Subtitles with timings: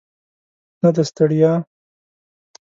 [0.81, 1.51] نه د ستړیا.